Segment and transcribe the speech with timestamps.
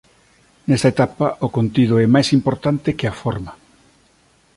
[0.67, 3.51] Nesta etapa o contido é máis importante que a forma.